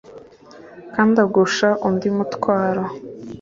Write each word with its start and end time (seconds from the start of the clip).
kandi 0.93 1.15
agusha 1.25 1.69
undi 1.87 2.07
mutwaro 2.15 2.83